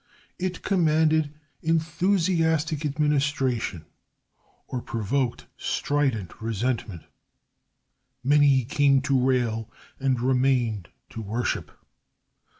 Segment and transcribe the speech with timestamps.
[0.39, 1.31] It commanded
[1.61, 3.85] enthusiastic admiration
[4.65, 7.03] or provoked strident resentment.
[8.23, 9.69] Many came to rail
[9.99, 11.69] and remained to worship.